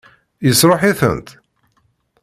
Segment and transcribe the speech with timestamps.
[0.45, 1.29] Yesṛuḥ-itent?